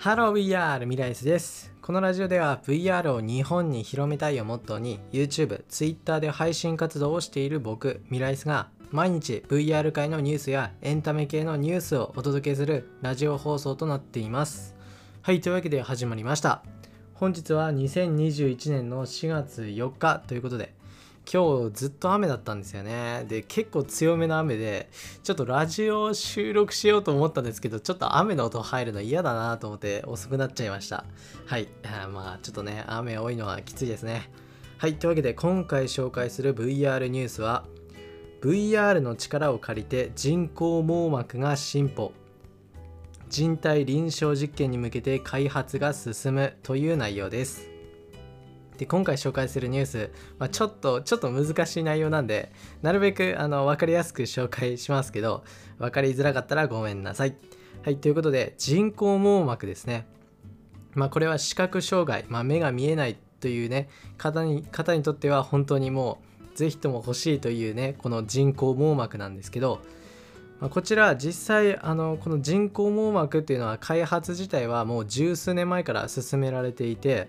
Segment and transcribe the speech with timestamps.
[0.00, 1.74] ハロー VR ミライスです。
[1.82, 14.74] このラジオでは VR を日本に広めたいをモットーに YouTube、Twitter で配信活動をしている僕、ミライスが毎日 VR 界のニュースやエンタメ系のニュースをお届けするラジオ放送となっています。
[15.20, 16.62] はい、というわけで始まりました。
[17.12, 20.72] 本日は2021年の4月4日ということで、
[21.30, 23.24] 今日ずっと雨だったんですよね。
[23.28, 24.90] で、結構強めの雨で、
[25.22, 31.04] ちょっとラジオ収録しようと思ったんですけど、ちょっと雨の音入るの嫌だなと思って遅くなっちゃいました。
[31.46, 31.68] はい。
[31.84, 34.30] あまあ、ちょっとね、雨多いのはきついですね。
[34.78, 34.94] はい。
[34.94, 37.64] というわけで、今回紹介する VR ニュースは、
[38.40, 42.12] VR の力を借りて人工網膜が進歩。
[43.28, 47.69] 人体臨床実験に向けて開発が進むという内容です。
[48.80, 55.44] で今回紹介するニュース、まあ、ちょっとちょっと難しい内容なんでなるべくあの分かりやすく紹介しますけど
[55.78, 57.36] 分かりづらかったらごめんなさい。
[57.82, 60.06] はいということで人工網膜ですね。
[60.94, 66.22] まあこれは視覚障害、まあ、目が見えないというね方に方にとっては本当にも
[66.54, 69.80] うぜひとも欲しいというねこの人工網膜なんですけど、
[70.58, 77.28] まあ、こちら実際あのこの人工網膜っていうのは開発自体はもう十数年前から進められていて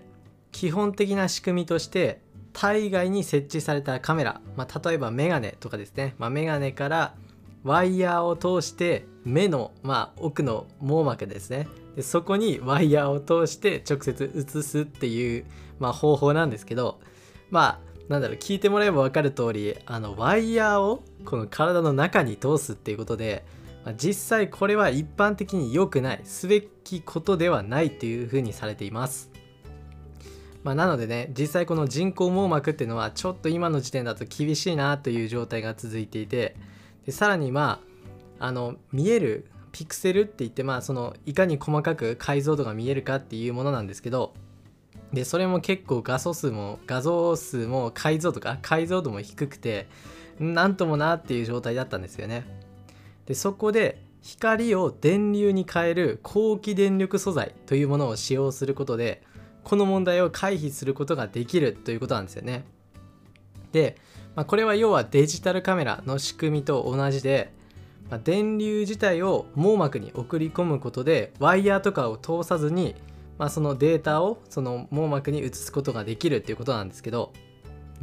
[0.52, 2.22] 基本的な仕組みとして
[2.54, 7.16] 体外に設置されたカメラ、まあ、例えばメガネとかですね、まあ、メガネから
[7.64, 11.68] ワイヤーを通して目の、まあ、奥の網膜ですね。
[11.96, 15.46] でそこにワイヤーを通して直接映すっていう、
[15.80, 17.00] まあ、方法なんですけど
[17.50, 23.46] まあなんだろう聞いてもらえば分かる通りあのワイヤーをこの体の中に通すっていうことで、
[23.86, 29.31] まあ、実際これは一般的に良くないすべきことではないというふうにされています。
[30.64, 36.56] まあ、なのでね実際この人工網膜っていうのはちょっと今の時点だと厳しいなという状態が続いていて
[37.06, 37.81] でさらにま
[38.40, 44.34] ああの見えるピクセルって言ってまあそのいかに細かく解像度が見えるかっていうものなんですけど
[45.13, 49.88] でそれも結構画素数も画像数も解像度か解像度も低くて
[50.40, 52.46] なんともなっていう状態だったんですよね。
[53.25, 59.22] でそこで光を電流に変える高気電力素材というものを使用することで
[59.64, 62.66] この問題を回避することができるということなんですよね。
[63.72, 63.98] で、
[64.36, 67.54] まあ、これは要はデジタルカメラの仕組みと同じで、
[68.10, 72.96] まあ、電流自体を網膜に送り込むことでワイヤーとかを通さずに、
[73.38, 77.32] まあ、そのデータをその網膜に移すことができるっていうことなんですけど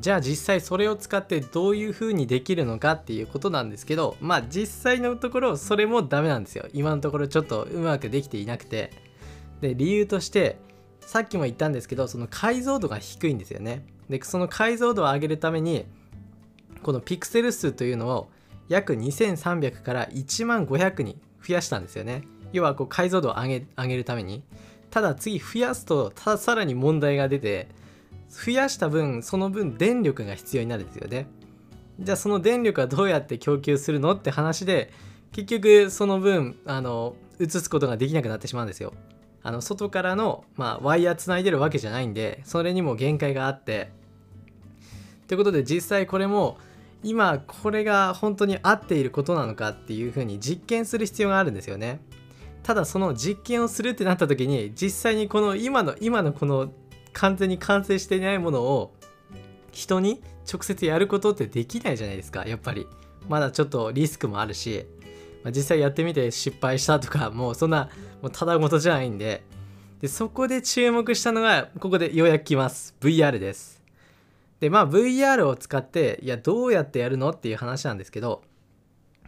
[0.01, 8.93] じゃあ実際それを使ってどういう風にできるのかっていうことなんですけどまあ実際のところそれもダメなんですよ今のところちょっとうまくできていなくて
[9.61, 10.59] で理由として
[11.09, 13.83] さっきも言ったんですけどその解像度が低いんですよね。
[14.11, 15.87] でその解像度を上げるために
[16.83, 18.29] このピクセル数というのを
[18.69, 22.25] 約2300から1万500に増やしたんですよね。
[22.53, 24.43] 要はこう解像度を上げ上げるために。
[24.91, 27.69] ただ次増やすとたださらに問題が出て
[28.29, 31.27] 増やした分その分電力が必要になるんですよね。
[32.01, 34.93] じゃあその電力はどうやって供給するのって話で
[35.33, 38.93] 結局その分あの移すことができなくなってしまうんですよ。
[39.43, 43.91] あの外からの、まあ、ワイヤーつないでるわけじゃないんでそれにも限界があって。
[45.27, 46.59] ということで実際これも
[47.03, 52.01] 今これが本当に合っていることなのかっていうふうに実験する必要があるんですよね。
[52.63, 56.73] ただその実験をするってなった時に実際にこの今の今のこの
[57.13, 58.95] 完全に完成していないものを
[59.71, 62.87] 人に直接やることってできないじゃないですかやっぱり。
[63.29, 64.87] まだちょっとリスクもあるし、
[65.49, 67.89] まあ、実際やってみて失敗したとか もうそんな
[68.21, 69.43] もうただごとじゃないんで。
[70.03, 72.95] でそこで注目したのがここでようやく来ます。
[73.01, 73.83] VR です。
[74.61, 78.43] でまあ VR を使っていやどうやってやるのっていう話なんですけど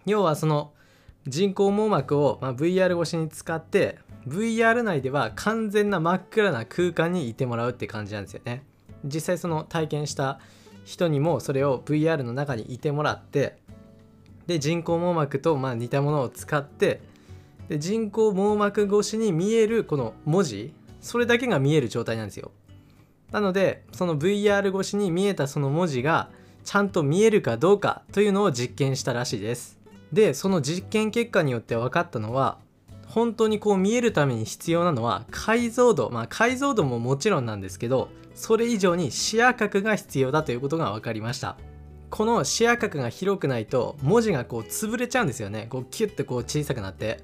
[0.07, 0.73] 要はその
[1.27, 3.99] 人工網膜を、まあ、VR 越しに使って
[4.29, 8.63] VR 内では完全な真っ暗な空間にいてもらうって感じなんですよね。
[9.05, 10.39] 実際その体験した
[10.85, 13.57] 人にもそれを VR の中にいてもらって
[14.47, 17.01] で人工網膜とまあ似たものを使って
[17.69, 22.51] で人工網膜越しに見えるこの文字それだけが見える状態なんですよ。
[23.31, 26.31] なのでその VR 越しに見えたその文字が
[26.65, 29.79] ちゃんと見えるかどうかというのを実験したらしいです。
[30.13, 32.59] でその実験結果によって分かったのは
[33.07, 36.11] 本当にこう見えるために必要なのは解像度。
[36.11, 41.57] まあ解像度ももちろんなんですけどそれ以上に視野角が必要だということが分かりました。
[42.11, 45.67] この視野角が広くないと文字がこう潰れちゃうんですよね。
[45.71, 47.23] こうキュッてこう小さくなって。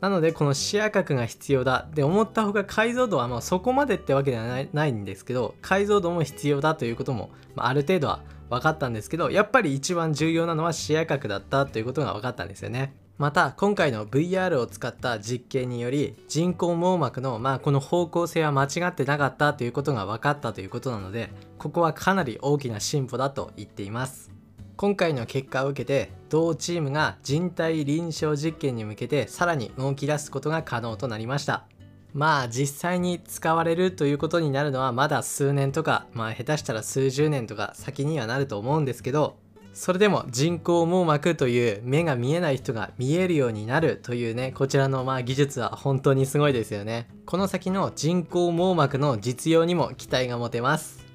[0.00, 1.86] なのでこの視野角が必要だ。
[1.90, 12.94] って思った方が解像度はまあそこまでってわけではないないんですけど解像度も必要だということも、まあ、ある程度は分かったんですけどやっぱり一番重要なのは視野角だったということが分かったんですよね。
[13.20, 24.30] また今回の VR を使った実験により人工網膜のまあこの方向性は間違ってなかったということが分かったということなのでここはかなり大きな進歩だと言っています。
[24.78, 31.66] 今回の結果を受けて同チームが人体臨床実験に向けてさらに動き出すことが可能となりました。
[32.14, 39.36] まあ実際に使われるということになるのはまだ数年とかまあ下手したら数十年とか先にはなると思うんですけど
[39.72, 47.08] それでも人工網膜という目が見えない人が見えるようになるというねこちらのまあ技術は本当にすごいですよね。
[47.24, 51.06] この先の人工網膜の実用にも期待が持てます。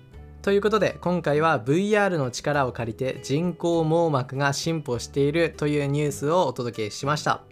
[0.41, 7.43] ということで今回は VR の力を借りて人工網膜が進歩しているというニュースをお届けしました。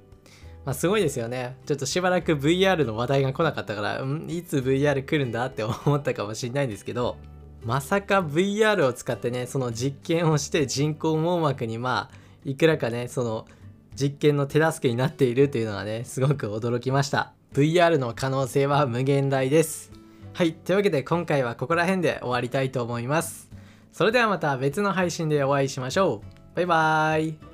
[0.66, 1.58] まあ、すごいですよね。
[1.66, 7.18] ちょっとしばらく VR の話題が来なかったから、んいつ VR 来るんだって思ったかもしれないんですけど、
[7.66, 13.46] まさか VR を使ってねその実験をして人工網膜にまあいくらかねその
[13.96, 17.34] 実験の手助けになっているというのはねすごく驚きました。
[17.54, 19.92] VR の可能性は無限大です。
[20.34, 23.50] はいというわけで今回はここら辺で終わりたいと思います。
[23.92, 26.56] それではまた別の配信でお会いしましょう。
[26.56, 27.53] バイバーイ。